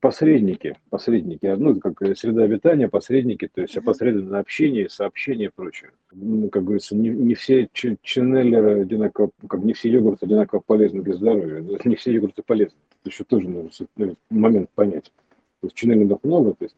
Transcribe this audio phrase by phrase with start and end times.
[0.00, 5.90] посредники, посредники, ну, как среда обитания, посредники, то есть опосредованное общение, сообщение и прочее.
[6.12, 11.14] Ну, как говорится, не, не все ченнелеры одинаково, как не все йогурты одинаково полезны для
[11.14, 12.78] здоровья, не все йогурты полезны.
[13.02, 15.12] Это еще тоже нужно ну, момент понять.
[15.60, 16.76] То есть ченнелингов много, то есть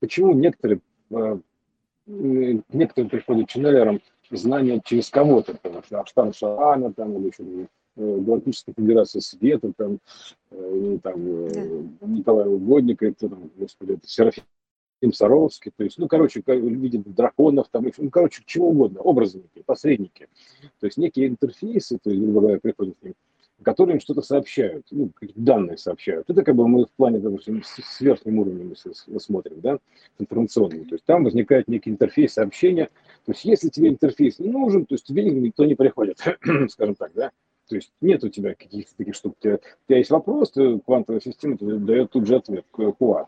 [0.00, 0.80] почему некоторые,
[1.12, 1.38] а,
[2.06, 7.66] некоторые приходят ченнелерам знания через кого-то, потому что Аштан Шарана там или еще Э,
[7.96, 9.98] Галактической Федерации Света, там,
[10.50, 12.06] э, там э, да.
[12.06, 14.44] Николая Угодника, это, там, господи, это Серафим
[15.12, 20.28] Саровский, то есть, ну, короче, видим драконов, там, ну, короче, чего угодно, образники, посредники,
[20.80, 23.14] то есть некие интерфейсы, то есть, грубо говоря, приходят к ним,
[23.62, 26.28] которые им что-то сообщают, ну, данные сообщают.
[26.28, 28.74] Это как бы мы в плане, допустим, с верхним уровнем
[29.06, 29.78] мы смотрим, да,
[30.18, 30.84] информационным.
[30.86, 32.90] То есть там возникает некий интерфейс сообщения.
[33.24, 36.18] То есть если тебе интерфейс не нужен, то есть тебе никто не приходит,
[36.68, 37.32] скажем так, да.
[37.68, 39.36] То есть нет у тебя каких-то таких штук.
[39.38, 40.52] У тебя, у тебя есть вопрос,
[40.84, 42.64] квантовая система дает тут же ответ.
[42.72, 43.26] QA.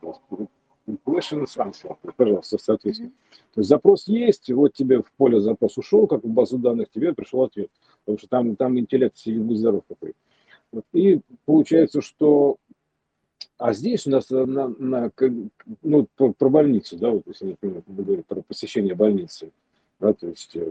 [1.05, 3.09] Question answer, пожалуйста, соответственно.
[3.11, 3.55] Mm-hmm.
[3.55, 7.13] То есть запрос есть, вот тебе в поле запрос ушел, как в базу данных, тебе
[7.13, 7.69] пришел ответ.
[8.05, 10.15] Потому что там, там интеллект сидит будь здоров какой.
[10.73, 10.85] Вот.
[10.95, 12.57] И получается, что
[13.59, 15.13] а здесь у нас на, на,
[15.83, 19.51] ну, про, про больницу, да, вот если, например, мы говорим про посещение больницы,
[19.99, 20.71] да, то есть э,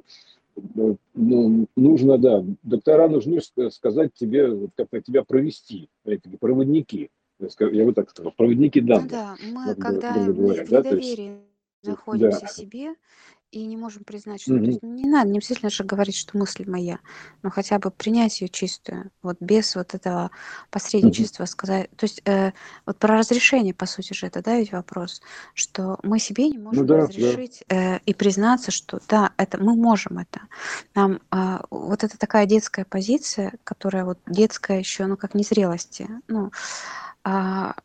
[0.76, 3.40] ну, ну, нужно, да, доктора нужны
[3.72, 9.06] сказать тебе, как тебя провести, эти проводники, я бы так сказал, проводники данных.
[9.06, 11.38] Ну да, мы, когда мы в недоверии
[11.84, 12.48] да, находимся да.
[12.48, 12.96] себе,
[13.52, 14.58] и не можем признать, что...
[14.58, 17.00] То есть не надо, не обязательно же говорить, что мысль моя,
[17.44, 20.32] но хотя бы принять ее чистую, вот без вот этого
[20.70, 21.90] посредничества сказать.
[21.96, 22.52] То есть э,
[22.86, 25.22] вот про разрешение, по сути же, это, да, ведь вопрос,
[25.54, 27.08] что мы себе не ну можем да, да.
[27.08, 30.42] разрешить э, и признаться, что да, это мы можем это.
[30.94, 36.52] Нам э, вот это такая детская позиция, которая вот детская еще, ну как незрелости, ну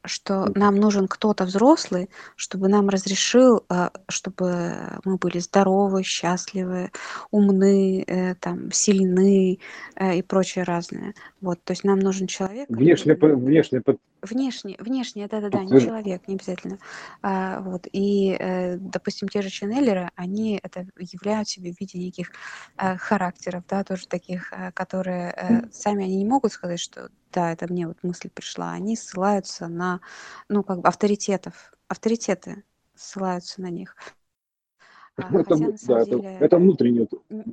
[0.05, 6.91] что нам нужен кто-то взрослый, чтобы нам разрешил, а, чтобы мы были здоровы, счастливы,
[7.31, 9.59] умны, э, там, сильны
[9.97, 11.15] э, и прочее разное.
[11.41, 12.69] Вот, то есть нам нужен человек.
[12.69, 13.37] Внешне, который...
[13.37, 13.81] внешне
[14.23, 16.79] Внешне, внешне, да-да-да, не человек, не обязательно.
[17.23, 22.31] А, вот, и, э, допустим, те же ченнелеры, они это являют себе в виде неких
[22.79, 27.51] э, характеров, да, тоже таких, э, которые э, сами они не могут сказать, что да,
[27.53, 30.01] это мне вот мысль пришла, они ссылаются на,
[30.49, 32.63] ну, как бы авторитетов, авторитеты
[32.95, 33.97] ссылаются на них.
[35.17, 37.09] А, это, Хотя, да, это, деле, это внутреннее,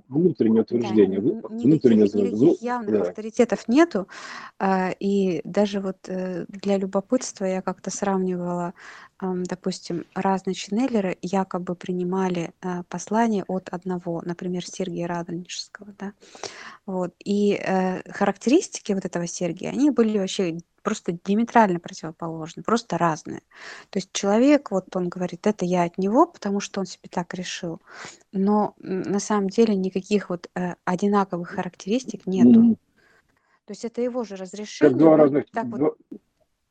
[0.08, 1.20] внутреннее утверждение.
[1.20, 3.02] Да, внутреннее никаких, никаких явных да.
[3.02, 4.08] авторитетов нету.
[4.60, 8.74] А, и даже вот э, для любопытства я как-то сравнивала,
[9.22, 15.94] допустим, разные ченнелеры якобы принимали а, послание от одного, например, Сергия Радонежского.
[16.00, 16.14] Да?
[16.86, 17.14] Вот.
[17.26, 23.42] И э, характеристики вот этого Сергия, они были вообще просто диаметрально противоположны, просто разные.
[23.92, 27.36] То есть человек, вот он говорит, это я от него, потому что он себе так
[27.36, 27.80] решил.
[28.32, 32.72] Но на самом деле никаких вот э, одинаковых характеристик нету.
[32.72, 32.78] Mm-hmm.
[33.66, 34.90] То есть это его же разрешение.
[34.90, 35.46] Как два разных...
[35.52, 35.96] Так вот,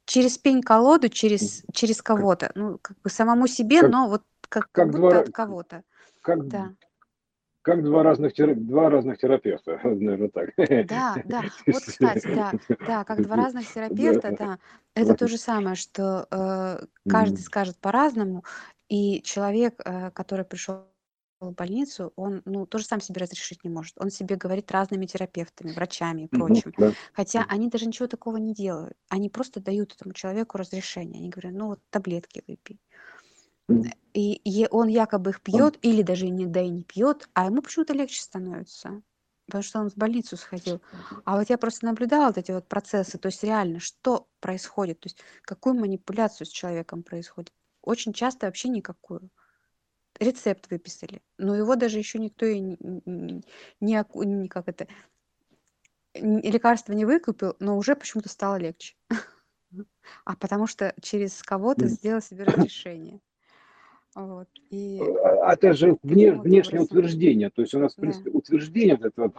[0.05, 2.51] через пень-колоду, через, через кого-то.
[2.57, 5.21] Ну, как бы самому себе, как, но вот как, как будто два...
[5.21, 5.85] от кого-то.
[6.23, 6.73] Как, да
[7.69, 10.51] как два разных, два разных терапевта, наверное, так.
[10.57, 12.53] Да, да, вот, кстати, да,
[12.87, 14.59] да, как два разных терапевта, да,
[14.95, 18.43] это то же самое, что э, каждый скажет по-разному,
[18.89, 20.87] и человек, э, который пришел
[21.41, 23.95] в больницу, он, ну, тоже сам себе разрешить не может.
[24.01, 26.73] Он себе говорит разными терапевтами, врачами и прочим.
[26.77, 26.93] Да.
[27.13, 28.97] Хотя они даже ничего такого не делают.
[29.09, 31.21] Они просто дают этому человеку разрешение.
[31.21, 32.81] Они говорят, ну вот таблетки выпей.
[34.15, 37.93] И, и он якобы их пьет, или даже иногда и не пьет, а ему почему-то
[37.93, 39.03] легче становится.
[39.47, 40.83] Потому что он в больницу сходил.
[41.25, 45.07] А вот я просто наблюдала вот эти вот процессы, то есть реально, что происходит, то
[45.07, 47.53] есть какую манипуляцию с человеком происходит.
[47.83, 49.31] Очень часто вообще никакую.
[50.19, 52.77] Рецепт выписали, но его даже еще никто и не,
[53.07, 53.43] не,
[53.81, 54.89] не как это,
[56.15, 58.97] лекарство не выкупил, но уже почему-то стало легче.
[60.25, 63.21] А потому что через кого-то сделал себе разрешение.
[64.19, 64.49] Вот.
[64.71, 65.01] И...
[65.01, 67.51] А, это же вне, внешнее утверждение.
[67.51, 68.39] То есть у нас, в принципе, да.
[68.39, 69.33] утверждение, вот это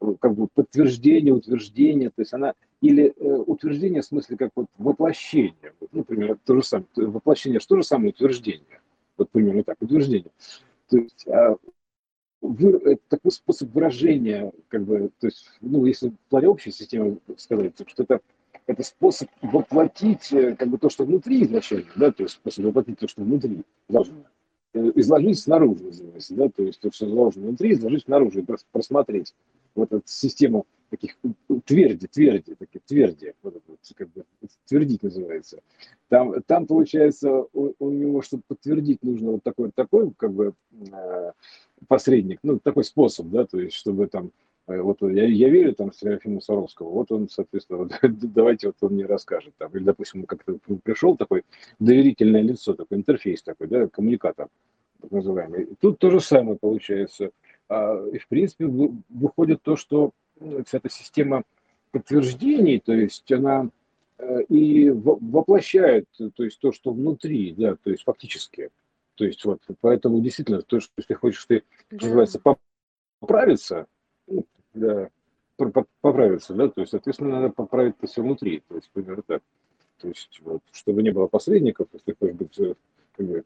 [0.00, 4.66] вот, как бы подтверждение, утверждение, то есть она, или э, утверждение в смысле как вот
[4.76, 5.72] воплощение.
[5.78, 8.80] Вот, например, то же самое, воплощение, что же самое утверждение?
[9.16, 10.32] Вот примерно так, утверждение.
[10.88, 11.54] То есть а,
[12.40, 17.18] вы, это такой способ выражения, как бы, то есть, ну, если в плане общей системы
[17.36, 18.20] сказать, что это
[18.66, 22.98] это способ воплотить э, как бы то, что внутри изначально, да, то есть способ воплотить
[22.98, 24.24] то, что внутри заложено,
[24.72, 29.34] э, изложить снаружи, называется, да, то есть то, что заложено внутри, изложить снаружи, просмотреть
[29.74, 31.16] вот эту систему таких
[31.64, 34.24] тверди, тверди, такие тверди, вот это, как бы,
[34.66, 35.60] твердить называется.
[36.08, 41.32] Там, там получается, у, у него, чтобы подтвердить, нужно вот такой, такой, как бы, э,
[41.88, 44.30] посредник, ну, такой способ, да, то есть, чтобы там,
[44.66, 49.04] вот я, я верю там Серафиму Саровского, вот он, соответственно, вот, давайте вот он мне
[49.04, 51.44] расскажет, там, или, допустим, как-то пришел такой
[51.78, 54.48] доверительное лицо, такой интерфейс такой, да, коммуникатор,
[55.02, 55.64] так называемый.
[55.64, 57.30] И тут то же самое получается.
[57.68, 58.66] А, и, в принципе,
[59.10, 61.44] выходит то, что ну, эта система
[61.90, 63.68] подтверждений, то есть она
[64.18, 68.70] э, и воплощает, то есть то, что внутри, да, то есть фактически.
[69.14, 72.06] То есть вот, поэтому действительно, то, что если хочешь ты, да.
[72.06, 72.40] называется,
[73.20, 73.86] поправиться,
[74.26, 74.44] ну,
[74.74, 75.08] да,
[76.00, 79.42] поправиться, да, то есть, соответственно, надо поправить это все внутри, то есть, примерно так.
[80.00, 82.74] То есть, вот, чтобы не было посредников, если хочешь быть, э,
[83.16, 83.44] как бы,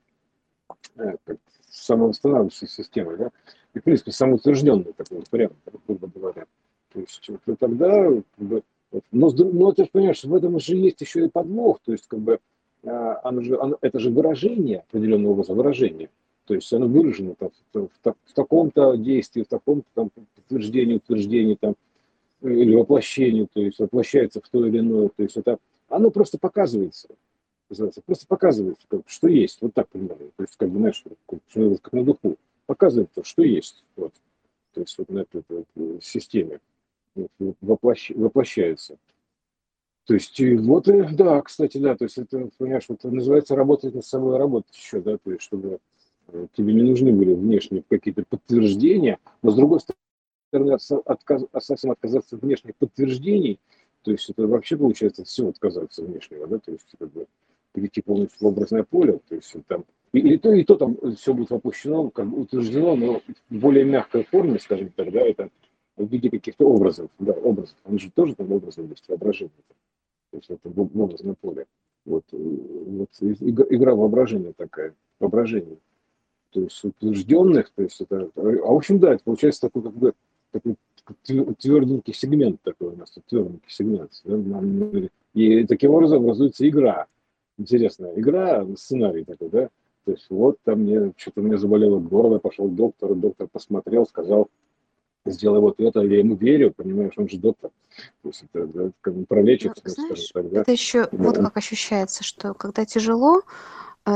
[0.97, 1.37] э, как
[1.71, 3.31] самовосстанавливающей системой, да,
[3.75, 6.47] и, в принципе, самоутвержденный такой вариант, грубо говоря.
[6.93, 10.75] То есть, вот, тогда, как бы, вот, но, но ты же понимаешь, в этом же
[10.77, 12.41] есть еще и подвох, то есть, как бы,
[12.85, 16.11] а, оно же, оно, это же выражение, определенного образа выражение.
[16.49, 21.77] То есть оно выражено там, в, в, таком-то действии, в таком-то там подтверждении, утверждении там,
[22.41, 25.11] или воплощении, то есть воплощается в то или иное.
[25.11, 25.59] То есть это,
[25.91, 27.09] оно просто показывается,
[27.69, 30.31] называется, просто показывается, как, что есть, вот так примерно.
[30.37, 31.39] То есть, как бы, знаешь, как,
[31.83, 32.37] как на духу.
[32.65, 33.85] Показывает то, что есть.
[33.97, 34.13] Вот.
[34.73, 35.67] То есть вот на этой вот,
[36.03, 36.61] системе
[37.15, 37.31] вот,
[37.61, 38.97] воплощ, воплощается.
[40.09, 40.87] То есть, вот,
[41.17, 45.19] да, кстати, да, то есть это, понимаешь, вот называется работать над собой, работать еще, да,
[45.19, 45.79] то есть, чтобы э,
[46.55, 52.43] тебе не нужны были внешние какие-то подтверждения, но с другой стороны, отказ, совсем отказаться от
[52.43, 53.59] внешних подтверждений,
[54.03, 57.27] то есть это вообще получается все отказаться внешнего, да, то есть как бы
[57.73, 61.51] перейти полностью в образное поле, то есть там и, то, и то там все будет
[61.51, 63.21] воплощено, как бы утверждено, но
[63.51, 65.51] в более мягкой форме, скажем так, да, это
[65.97, 69.53] в виде каких-то образов, да, образов, они же тоже там образы есть, воображение
[70.31, 71.67] то есть это в образном поле.
[72.05, 75.79] Вот, э, вот игра воображения такая, воображение.
[76.51, 80.13] То есть утвержденных, то есть это, а в общем, да, это получается такой как бы
[80.51, 80.77] такой
[81.25, 84.13] тверденький сегмент такой у нас, тверденький сегмент.
[84.25, 85.09] Да?
[85.35, 87.07] И таким образом образуется игра.
[87.59, 89.69] Интересная игра, сценарий такой, да?
[90.05, 94.49] То есть вот там мне, что-то мне заболело горло, пошел к доктору, доктор посмотрел, сказал,
[95.27, 97.71] сделай вот это, я ему верю, понимаешь, он же доктор.
[98.23, 100.61] То есть это, бы пролечится, ну, знаешь, так, да?
[100.63, 101.09] Это еще да.
[101.13, 103.43] вот как ощущается, что когда тяжело,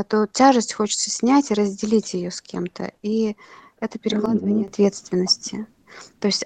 [0.04, 2.92] то тяжесть хочется снять и разделить ее с кем-то.
[3.02, 3.36] И
[3.80, 4.68] это перекладывание mm-hmm.
[4.68, 5.66] ответственности.
[6.20, 6.44] То есть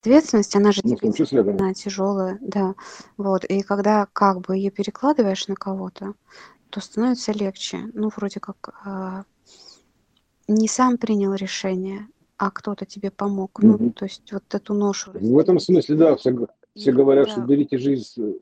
[0.00, 1.52] ответственность, она же ну, числе, да.
[1.52, 2.74] она тяжелая, да.
[3.16, 3.44] Вот.
[3.44, 6.14] И когда как бы ее перекладываешь на кого-то,
[6.70, 7.90] то становится легче.
[7.94, 9.22] Ну, вроде как э,
[10.46, 13.58] не сам принял решение, а кто-то тебе помог.
[13.62, 15.12] Ну, то есть вот эту ношу.
[15.12, 16.36] В этом смысле, да, все,
[16.76, 17.32] все говорят, да.
[17.32, 18.40] что берите жизнь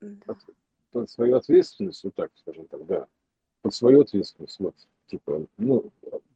[0.00, 0.36] да.
[0.92, 3.06] под свою ответственность, вот так, скажем так, да,
[3.62, 4.74] под свою ответственность, вот,
[5.06, 5.90] типа, ну,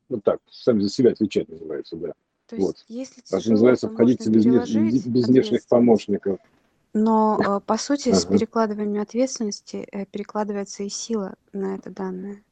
[0.09, 2.13] вот так, сами за себя отвечать называется, да.
[2.47, 2.85] То есть, вот.
[2.89, 6.39] если тяжело, так называется, обходиться без, без внешних помощников.
[6.93, 8.19] Но, э, по сути, ага.
[8.19, 12.43] с перекладыванием ответственности э, перекладывается и сила на это данное.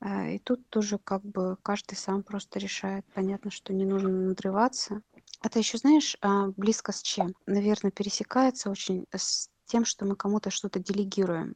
[0.00, 3.06] Э, и тут тоже как бы каждый сам просто решает.
[3.14, 5.00] Понятно, что не нужно надрываться.
[5.42, 7.34] Это еще, знаешь, а, близко с чем?
[7.46, 11.54] Наверное, пересекается очень с тем, что мы кому-то что-то делегируем.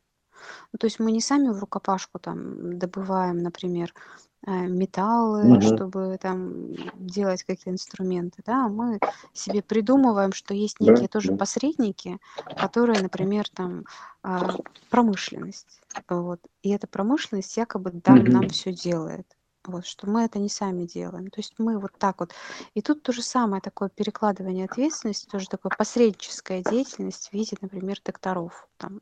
[0.73, 3.95] Ну, то есть мы не сами в рукопашку там добываем, например,
[4.47, 5.63] э, металлы, угу.
[5.63, 8.99] чтобы там делать какие-то инструменты, да, мы
[9.33, 11.37] себе придумываем, что есть некие да, тоже да.
[11.37, 12.19] посредники,
[12.57, 13.85] которые, например, там
[14.23, 14.57] а,
[14.91, 18.33] промышленность, вот, и эта промышленность якобы там угу.
[18.33, 19.27] нам все делает.
[19.65, 21.31] Вот, что мы это не сами делаем.
[21.31, 22.33] То есть мы вот так вот.
[22.75, 28.01] И тут то же самое, такое перекладывание ответственности, тоже такое посредническая деятельность в виде, например,
[28.05, 28.69] докторов.
[28.77, 29.01] Там,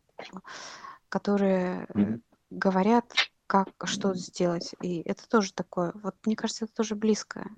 [1.11, 2.23] которые mm-hmm.
[2.51, 3.13] говорят,
[3.47, 4.75] как, что сделать.
[4.81, 7.51] И это тоже такое, вот мне кажется, это тоже близкое.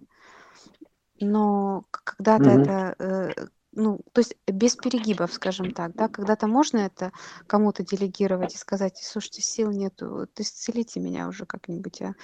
[1.21, 2.62] Но когда-то mm-hmm.
[2.62, 7.12] это, э, ну, то есть без перегибов, скажем так, да, когда-то можно это
[7.47, 12.14] кому-то делегировать и сказать, слушайте, сил нету, то исцелите меня уже как-нибудь, а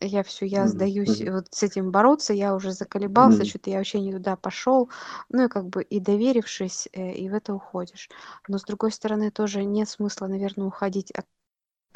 [0.00, 1.32] я все, я сдаюсь mm-hmm.
[1.32, 3.46] вот с этим бороться, я уже заколебался, mm-hmm.
[3.46, 4.90] что-то я вообще не туда пошел,
[5.28, 8.10] ну и как бы и доверившись, э, и в это уходишь.
[8.48, 11.12] Но с другой стороны тоже нет смысла, наверное, уходить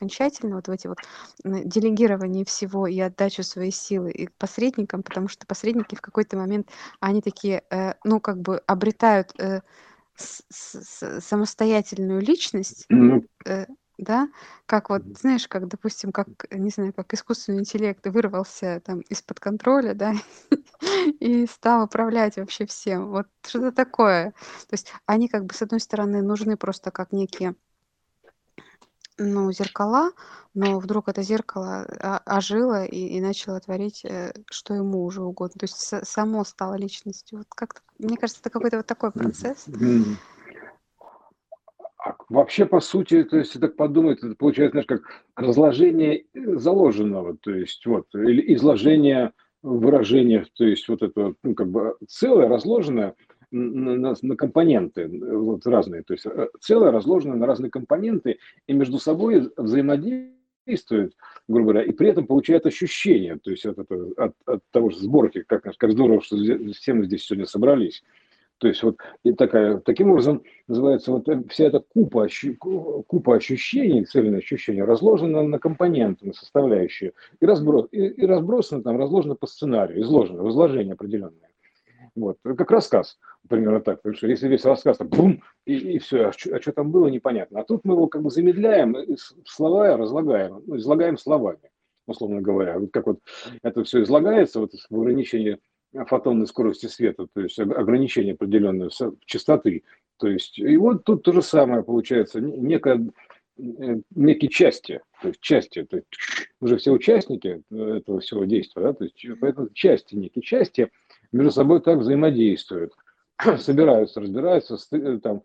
[0.01, 0.99] окончательно вот в эти вот
[1.45, 6.69] делегирование всего и отдачу своей силы и посредникам, потому что посредники в какой-то момент,
[7.01, 9.61] они такие, э, ну, как бы обретают э,
[10.17, 13.27] с, с, самостоятельную личность, mm-hmm.
[13.47, 13.67] э,
[13.99, 14.29] да,
[14.65, 19.93] как вот, знаешь, как, допустим, как, не знаю, как искусственный интеллект вырвался там из-под контроля,
[19.93, 20.15] да,
[21.21, 23.11] и стал управлять вообще всем.
[23.11, 24.31] Вот что-то такое.
[24.31, 27.55] То есть они как бы, с одной стороны, нужны просто как некие
[29.21, 30.11] ну, зеркала,
[30.55, 35.59] но вдруг это зеркало а, ожило и, и начало творить, э, что ему уже угодно.
[35.59, 37.39] То есть само стало личностью.
[37.39, 39.67] Вот как мне кажется, это какой-то вот такой процесс.
[42.31, 45.03] Вообще, по сути, то есть, так подумать, это получается, знаешь, как
[45.37, 51.97] разложение заложенного, то есть, вот, или изложение выражения, то есть, вот это, ну, как бы
[52.09, 53.17] целое разложенное,
[53.51, 56.03] на, на, компоненты вот, разные.
[56.03, 61.15] То есть э, целое разложено на разные компоненты и между собой взаимодействуют,
[61.49, 64.99] грубо говоря, и при этом получают ощущение, то есть от, от, от, от того же
[64.99, 66.37] сборки, как, как здорово, что
[66.73, 68.03] все мы здесь сегодня собрались.
[68.61, 72.29] То есть вот и такая, таким образом называется вот э, вся эта купа,
[73.07, 78.99] купа ощущений, цельное ощущение, разложена на компоненты, на составляющие, и, разброс, и, и разбросано там,
[78.99, 81.50] разложено по сценарию, изложено, в изложении определенное.
[82.15, 82.39] Вот.
[82.43, 83.99] Как рассказ, примерно так.
[84.03, 87.09] Потому что если весь рассказ, там, бум, и, и все, а что, а там было,
[87.09, 87.61] непонятно.
[87.61, 88.97] А тут мы его как бы замедляем,
[89.47, 91.71] слова разлагаем, ну, излагаем словами,
[92.07, 92.79] условно говоря.
[92.79, 93.21] Вот как вот
[93.63, 95.59] это все излагается вот в ограничении
[95.93, 98.91] фотонной скорости света, то есть ограничение определенной
[99.27, 99.83] частоты.
[100.19, 103.11] То есть, и вот тут то же самое получается, некая,
[103.59, 106.09] э, некие части, то есть части, то есть
[106.61, 110.91] уже все участники этого всего действия, да, то есть поэтому части, некие части–
[111.33, 112.93] между собой так взаимодействуют,
[113.59, 115.43] собираются, разбираются, э, там,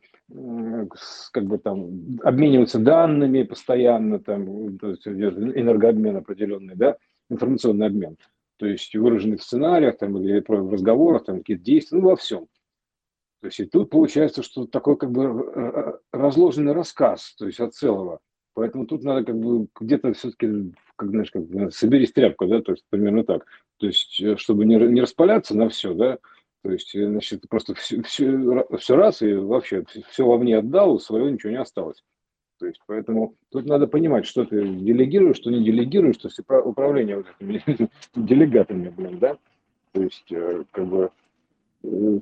[1.31, 6.97] как бы там обмениваются данными постоянно, там, то есть энергообмен определенный, да,
[7.29, 8.17] информационный обмен,
[8.57, 12.47] то есть выраженный в сценариях там, или в разговорах, там, какие-то действия, ну, во всем.
[13.41, 17.59] То есть и тут получается, что такой как бы э, э, разложенный рассказ, то есть
[17.59, 18.19] от целого.
[18.55, 22.85] Поэтому тут надо как бы где-то все-таки, как знаешь, как соберись тряпку, да, то есть
[22.89, 23.45] примерно так.
[23.77, 26.17] То есть, э, чтобы не, не распаляться на все, да,
[26.61, 31.29] то есть, э, значит, просто все, все, все раз и вообще все вовне отдал, своего
[31.29, 32.03] ничего не осталось.
[32.57, 37.17] То есть, поэтому тут надо понимать, что ты делегируешь, что не делегируешь, то есть управление
[37.17, 37.61] вот этими
[38.15, 39.37] делегатами, блин, да,
[39.91, 41.11] то есть, э, как бы,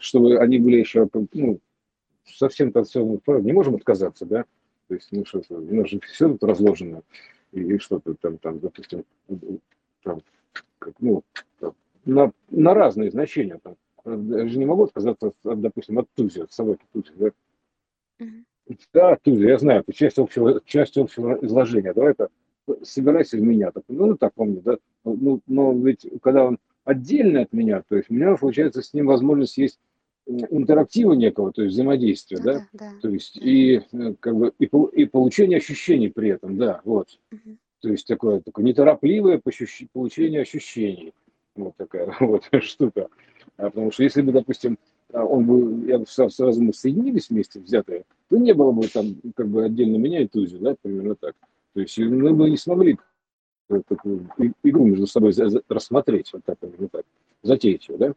[0.01, 1.59] чтобы они были еще, ну,
[2.25, 4.45] совсем-то все, не можем отказаться, да,
[4.87, 7.03] то есть, ну, что, у нас же все тут разложено,
[7.51, 9.05] и, и что-то там, там, допустим,
[10.03, 10.21] там,
[10.99, 11.23] ну,
[12.05, 13.59] на, на разные значения.
[13.63, 13.75] Там.
[14.05, 17.11] Я же не могу отказаться, от, допустим, от Тузи, от собаки Тузи.
[17.15, 17.27] Да,
[18.19, 18.79] mm-hmm.
[18.93, 21.93] да Тузи, я знаю, это часть общего, часть общего изложения.
[21.93, 22.29] Давай это
[22.83, 23.71] собирайся в меня.
[23.71, 24.77] Так, ну, ну, так помню, да.
[25.03, 29.07] Ну, но ведь когда он отдельно от меня, то есть у меня, получается, с ним
[29.07, 29.79] возможность есть
[30.25, 32.67] интерактива некого, то есть взаимодействия, да, да?
[32.73, 32.91] да.
[33.01, 37.19] то есть и э, как бы и, и получение ощущений при этом, да, вот.
[37.31, 37.57] Угу.
[37.83, 39.41] То есть такое, такое неторопливое
[39.91, 41.13] получение ощущений.
[41.53, 43.09] Вот такая вот штука.
[43.57, 44.79] А потому что если бы, допустим,
[45.11, 49.17] а, он бы, я бы сразу мы соединились вместе взятые, то не было бы там
[49.35, 51.35] как бы отдельно меня и Тузи, да, примерно так.
[51.73, 52.97] То есть мы бы не смогли
[53.67, 54.29] такую
[54.63, 55.33] игру между собой
[55.67, 57.03] рассмотреть, вот так, примерно так,
[57.41, 58.13] затеять ее, да.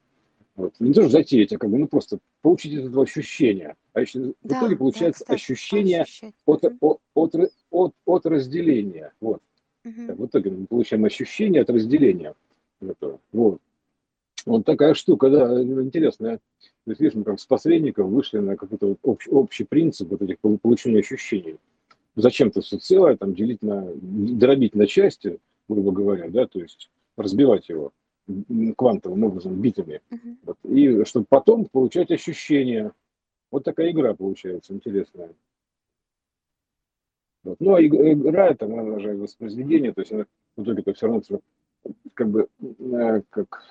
[0.54, 0.74] Вот.
[0.78, 3.74] Не то, что затеять, а как бы, ну, просто получить от этого ощущение.
[3.94, 6.06] А еще, да, в итоге получается да, ощущение
[6.46, 7.34] от, от, от,
[7.70, 9.12] от, от разделения.
[9.20, 9.42] Вот.
[9.86, 10.14] Угу.
[10.14, 12.34] в итоге мы получаем ощущение от разделения
[12.80, 13.20] этого.
[13.32, 13.60] Вот.
[14.44, 16.38] Вот такая штука, да, интересная.
[16.84, 20.22] То есть, видишь, мы как с посредников вышли на какой-то вот общий, общий принцип вот
[20.22, 21.56] этих получения ощущений.
[22.14, 25.38] Зачем-то все целое там делить на, дробить на части,
[25.68, 27.92] грубо говоря, да, то есть разбивать его
[28.76, 30.00] квантовым образом, битами.
[30.10, 30.36] Uh-huh.
[30.44, 32.92] Вот, и чтобы потом получать ощущения.
[33.50, 35.30] Вот такая игра получается интересная.
[37.46, 37.60] Вот.
[37.60, 41.22] Ну, а игра, это, она же воспроизведение, то есть в итоге это все равно
[42.14, 43.62] как бы, э, как,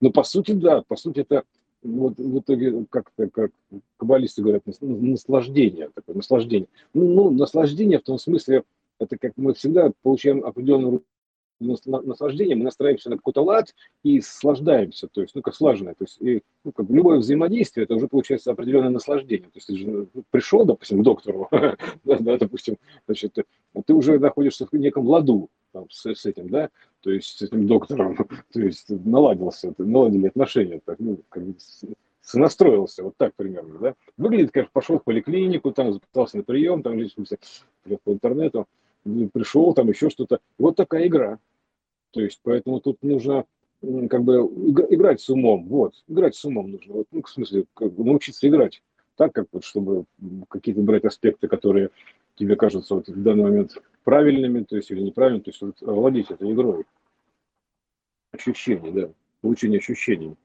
[0.00, 1.44] ну, по сути, да, по сути, это
[1.82, 3.50] вот в итоге как-то, как
[3.98, 6.68] каббалисты говорят, наслаждение, такое наслаждение.
[6.94, 8.64] Ну, ну, наслаждение в том смысле,
[8.98, 11.02] это как мы всегда получаем определенную
[11.62, 16.20] наслаждение, мы настраиваемся на какой-то лад и наслаждаемся, то есть, ну, как слаженное, то есть,
[16.20, 20.06] и, ну, как любое взаимодействие, это уже получается определенное наслаждение, то есть, ты же ну,
[20.30, 21.48] пришел, допустим, к доктору,
[22.04, 22.76] да, допустим,
[23.06, 23.36] значит,
[23.86, 27.66] ты уже находишься в неком ладу там, с, с этим, да, то есть, с этим
[27.66, 28.16] доктором,
[28.52, 31.54] то есть, наладился, наладили отношения, так, ну, как бы,
[32.22, 33.94] сонастроился, вот так примерно, да.
[34.16, 37.64] Выглядит, как пошел в поликлинику, там записался на прием, там здесь
[38.04, 38.66] по интернету,
[39.32, 40.38] пришел, там еще что-то.
[40.58, 41.38] Вот такая игра.
[42.12, 43.44] То есть, поэтому тут нужно
[43.80, 44.36] как бы
[44.90, 45.66] играть с умом.
[45.66, 46.94] Вот, играть с умом нужно.
[46.94, 48.82] Вот, ну, в смысле, как бы научиться играть.
[49.16, 50.04] так, как вот, чтобы
[50.48, 51.90] какие-то брать аспекты, которые
[52.36, 56.30] тебе кажутся вот в данный момент правильными, то есть или неправильными, то есть вот, владеть
[56.30, 56.84] этой игрой.
[58.30, 60.36] Ощущения, да, получение ощущений.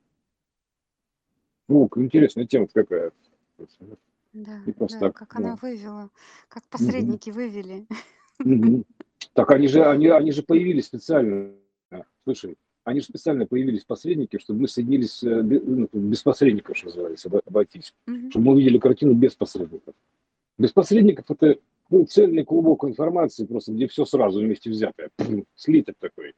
[1.69, 3.11] Ну, интересная тема какая.
[4.33, 5.37] Да, да, так, как да.
[5.37, 6.09] она вывела,
[6.47, 7.39] как посредники угу.
[7.39, 7.87] вывели.
[8.39, 8.83] Угу.
[9.33, 11.51] Так они же, они, они же появились специально.
[12.23, 17.29] Слушай, они же специально появились посредники, чтобы мы соединились э, ну, без посредников, что называется,
[17.45, 17.93] обойтись.
[18.07, 18.29] Угу.
[18.29, 19.93] Чтобы мы увидели картину без посредников.
[20.57, 21.57] Без посредников это
[21.89, 25.09] ну, цельный клубок информации, просто где все сразу вместе взятое.
[25.55, 26.33] Слиток такой.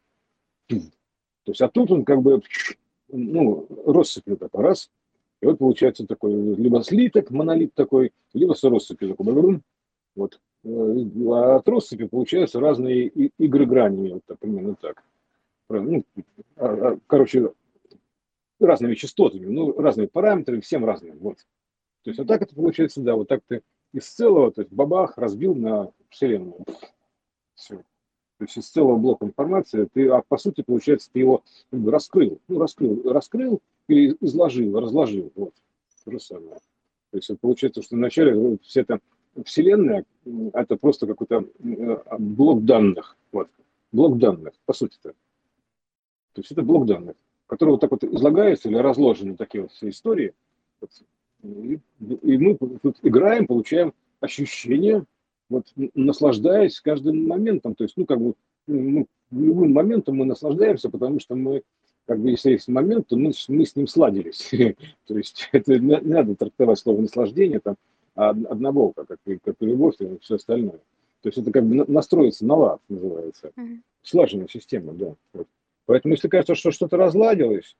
[0.67, 2.41] То есть, а тут он как бы,
[3.07, 4.91] ну, россыпью такой, раз,
[5.41, 9.61] и вот получается такой либо слиток, монолит такой, либо с россыпью такой,
[10.15, 10.39] вот.
[10.63, 10.69] Э,
[11.31, 15.03] а от россыпи получаются разные игры гранями, вот так, примерно так.
[15.69, 16.03] Ну,
[16.57, 17.53] а, а, короче,
[18.59, 21.37] разными частотами, ну, разными параметрами, всем разным, вот.
[22.03, 23.61] То есть, вот так это получается, да, вот так ты
[23.93, 26.65] из целого, то есть бабах, разбил на Вселенную.
[27.55, 27.77] Все.
[28.37, 31.91] То есть из целого блока информации ты, а по сути, получается, ты его как бы,
[31.91, 32.39] раскрыл.
[32.47, 35.31] Ну, раскрыл, раскрыл или изложил, разложил.
[35.35, 35.53] Вот.
[36.05, 36.55] То же самое.
[37.11, 38.99] То есть получается, что вначале вся эта
[39.45, 40.05] Вселенная
[40.53, 43.17] это просто какой-то э, блок данных.
[43.31, 43.49] Вот.
[43.91, 45.13] Блок данных, по сути-то.
[46.33, 47.15] То есть это блок данных,
[47.47, 50.33] который вот так вот излагается или разложены такие вот все истории.
[51.43, 55.05] И, и мы тут играем, получаем ощущение,
[55.49, 57.75] вот, наслаждаясь каждым моментом.
[57.75, 58.33] То есть, ну, как бы,
[58.67, 61.63] ну, любым моментом мы наслаждаемся, потому что мы,
[62.05, 64.49] как бы, если есть момент, то мы, мы с ним сладились.
[65.07, 67.75] то есть, это не надо трактовать слово наслаждение там
[68.27, 70.79] одного, как, как и любовь и все остальное.
[71.21, 73.51] То есть это как бы настроиться на лад, называется.
[73.55, 73.79] Mm-hmm.
[74.03, 75.15] Слаженная система, да.
[75.33, 75.47] Вот.
[75.85, 77.75] Поэтому, если кажется, что что-то разладилось,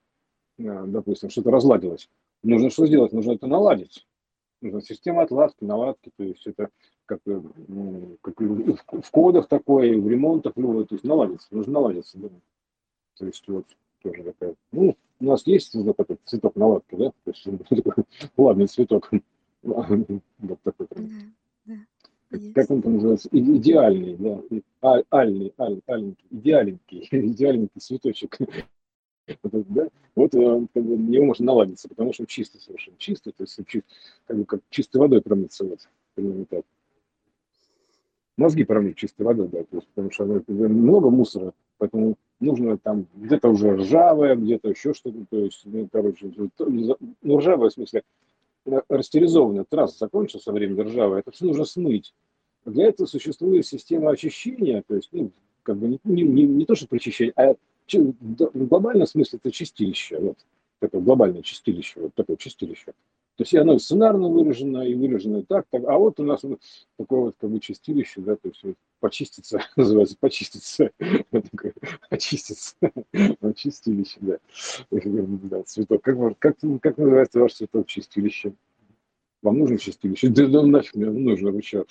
[0.58, 2.08] а, допустим, что-то разладилось,
[2.42, 3.12] нужно что сделать?
[3.12, 4.06] Нужно это наладить.
[4.60, 6.68] Нужна система отладки, наладки, то есть это
[7.06, 12.28] как, ну, как в кодах такое, в ремонтах, ну, то есть наладиться, нужно наладиться, да.
[13.16, 13.64] То есть вот
[14.02, 17.46] тоже такая, ну, у нас есть этот цветок наладки, да, то есть
[18.36, 19.10] ладный цветок,
[19.62, 20.86] вот такой.
[22.54, 23.28] Как он там называется?
[23.32, 24.40] Идеальный, да,
[24.82, 28.38] а, альный, аль, альненький, идеальненький, идеальненький цветочек.
[29.44, 29.88] Вот, да?
[30.16, 33.60] вот э, как бы, него можно наладиться, потому что он чистый совершенно, чистый, то есть
[33.68, 33.86] чист,
[34.26, 36.64] как бы как чистой водой промыться, вот, примерно так.
[38.36, 43.50] Мозги промыть чистой водой, да, то есть, потому что много мусора, поэтому нужно там где-то
[43.50, 48.02] уже ржавое, где-то еще что-то, то есть, ну, короче, ну, ржавое в смысле,
[48.88, 52.14] растеризованная трасса закончился время ржавая, это все нужно смыть.
[52.64, 55.30] Для этого существует система очищения, то есть, ну,
[55.62, 57.54] как бы не, не, не, не то, что причащение, а
[57.92, 60.38] в глобальном смысле это чистилище, вот,
[60.78, 62.92] такое глобальное чистилище, вот такое чистилище.
[63.40, 65.82] То есть и оно сценарно выражено, и выражено так, так.
[65.88, 66.60] А вот у нас вот
[66.98, 70.90] такое вот как бы чистилище, да, то есть почиститься, называется, почиститься,
[71.30, 71.72] такое,
[72.10, 72.76] очиститься,
[73.56, 74.36] чистилище, да.
[74.90, 76.02] да цветок.
[76.02, 78.52] Как, как, как называется ваш цветок чистилище?
[79.40, 80.28] Вам нужно чистилище?
[80.28, 81.86] Да, да нафиг мне нужно, вы что?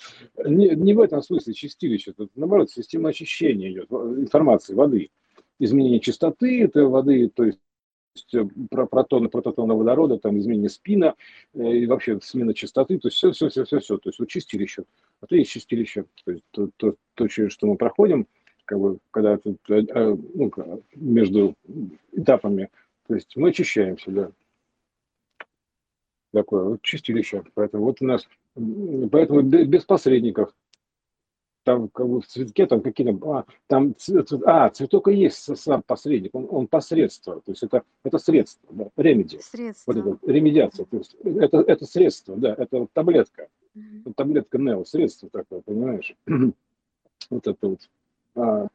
[0.46, 5.10] Не, не в этом смысле чистилище, это наоборот система очищения идет, информации, воды
[5.58, 7.58] изменение частоты этой воды, то есть
[8.32, 11.14] э, про протоны, прототона водорода, там изменение спина
[11.54, 14.28] э, и вообще смена частоты, то есть все, все, все, все, все, то есть вот
[14.28, 14.84] чистилище,
[15.20, 18.26] а то есть чистилище, то есть то, то, то через что мы проходим,
[18.64, 20.52] как бы, когда э, ну,
[20.94, 21.54] между
[22.12, 22.70] этапами,
[23.06, 24.30] то есть мы очищаемся, да.
[26.32, 27.42] Такое вот чистилище.
[27.54, 30.54] Поэтому вот у нас, поэтому без посредников,
[31.64, 33.94] там как бы в цветке там какие-то, а, там
[34.44, 38.88] а, цветок и есть сам посредник, он, он посредство, то есть это, это средство, да,
[38.96, 39.38] ремеди.
[39.42, 39.92] Средство.
[39.92, 44.14] Вот это, ремедиация, то есть это, это средство, да, это вот таблетка, mm-hmm.
[44.14, 46.14] таблетка Нео, средство такое, понимаешь?
[47.30, 47.80] вот это вот
[48.34, 48.68] а,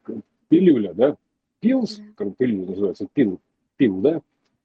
[0.48, 1.16] пилюля, да,
[1.60, 2.14] пилс, mm-hmm.
[2.14, 3.40] как пилюля называется, пил,
[3.76, 4.20] пил, да,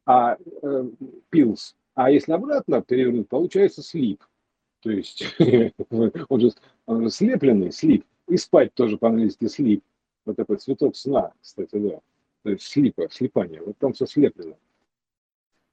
[0.06, 0.90] а э,
[1.30, 4.24] пилс, а если обратно перевернуть, получается слип.
[4.82, 5.24] То есть
[6.30, 6.52] он же,
[6.86, 8.06] он же слепленный, слип.
[8.28, 9.82] И спать тоже по-английски sleep.
[10.26, 12.00] Вот такой цветок сна, кстати, да.
[12.44, 13.62] То есть слипа, слипание.
[13.62, 14.56] Вот там все слеплено.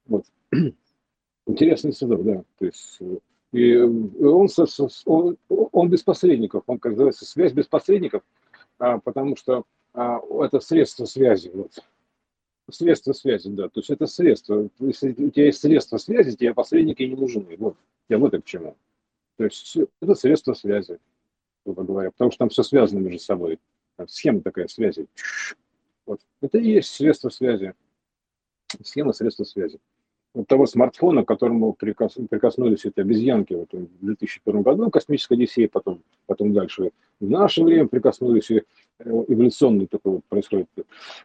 [0.05, 0.25] Вот.
[1.45, 2.43] Интересный цветок, да.
[2.57, 2.99] То есть
[3.51, 4.47] и он,
[5.05, 8.21] он, он без посредников, он, как называется, связь без посредников,
[8.77, 11.49] а, потому что а, это средство связи.
[11.53, 11.71] Вот.
[12.69, 13.69] Средство связи, да.
[13.69, 14.69] То есть это средство.
[14.79, 17.55] Если у тебя есть средство связи, тебе посредники не нужны.
[17.57, 17.75] Вот.
[18.07, 18.75] Я вот это к чему.
[19.37, 20.99] То есть это средство связи
[21.65, 23.59] грубо говоря, потому что там все связано между собой.
[24.07, 25.07] Схема такая связи.
[26.05, 26.21] Вот.
[26.41, 27.73] Это и есть средство связи.
[28.83, 29.79] Схема средства связи.
[30.33, 35.67] вот того смартфона, к которому прикос, прикоснулись эти обезьянки вот, в 2001 году, космическая Одиссея,
[35.67, 38.63] потом, потом дальше в наше время прикоснулись, и э,
[39.03, 40.67] эволюционный такой вот происходит.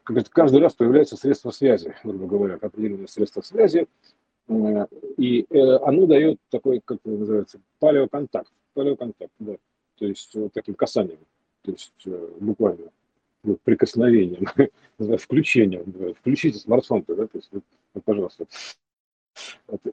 [0.03, 3.87] Как каждый раз появляется средство связи, грубо говоря, определенное средство связи,
[4.49, 9.57] э, и э, оно дает такой, как это называется, палеоконтакт, палеоконтакт, да,
[9.97, 11.19] то есть вот таким касанием,
[11.63, 11.93] то есть
[12.41, 12.91] буквально
[13.65, 14.47] прикосновением,
[15.19, 17.51] включением, включите смартфон, да, то есть,
[18.05, 18.47] пожалуйста,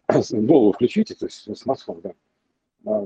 [0.32, 2.14] голову включите, то есть смартфон, да,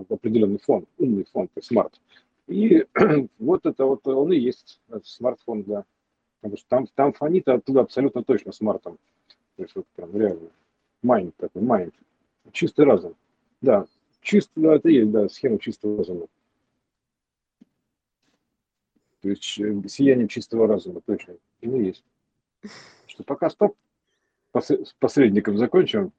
[0.10, 2.00] определенный фон, умный фон, то есть smart.
[2.48, 2.86] И
[3.40, 5.84] вот это вот он и есть смартфон, да.
[6.42, 8.98] Потому что там, там фонит оттуда абсолютно точно смартом.
[9.56, 10.50] То есть вот прям реально
[11.02, 11.94] mind такой, mind.
[12.52, 13.16] Чистый разум.
[13.62, 13.86] Да,
[14.22, 16.28] чистый, да, это есть, да, схема чистого разума.
[19.26, 21.34] То есть э, сияние чистого разума, точно.
[21.60, 22.04] И есть.
[23.08, 23.76] Что пока стоп,
[25.00, 26.12] посредником закончим.